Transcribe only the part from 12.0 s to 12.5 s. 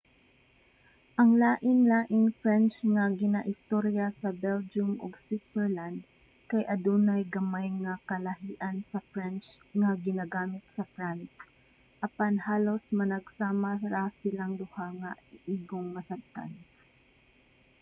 apan